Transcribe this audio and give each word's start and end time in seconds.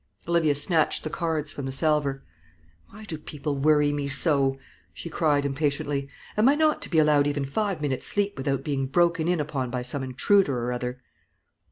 Olivia 0.27 0.55
snatched 0.55 1.03
the 1.03 1.11
cards 1.11 1.51
from 1.51 1.67
the 1.67 1.71
salver. 1.71 2.23
"Why 2.89 3.03
do 3.03 3.19
people 3.19 3.55
worry 3.57 3.93
me 3.93 4.07
so?" 4.07 4.57
she 4.95 5.09
cried, 5.11 5.45
impatiently. 5.45 6.09
"Am 6.35 6.49
I 6.49 6.55
not 6.55 6.81
to 6.81 6.89
be 6.89 6.97
allowed 6.97 7.27
even 7.27 7.45
five 7.45 7.83
minutes' 7.83 8.07
sleep 8.07 8.35
without 8.35 8.63
being 8.63 8.87
broken 8.87 9.27
in 9.27 9.39
upon 9.39 9.69
by 9.69 9.83
some 9.83 10.01
intruder 10.01 10.57
or 10.57 10.73
other?" 10.73 10.99